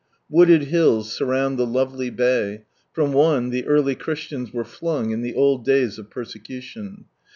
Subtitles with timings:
[0.31, 5.35] Wooded hills surround the lovely Bay; from one, the early Christians were flung in the
[5.35, 7.05] old days of persecution.